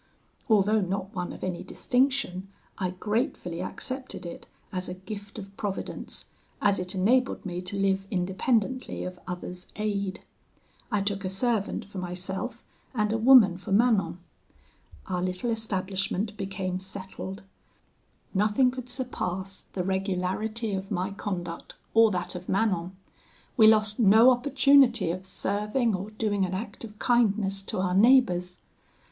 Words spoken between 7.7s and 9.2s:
live independently of